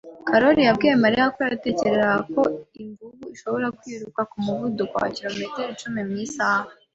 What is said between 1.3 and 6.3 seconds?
ko yatekerezaga ko imvubu ishobora kwiruka ku muvuduko wa kilometero icumi mu